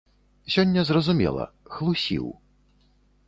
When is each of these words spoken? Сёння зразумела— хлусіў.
Сёння 0.53 0.85
зразумела— 0.89 1.45
хлусіў. 1.75 2.25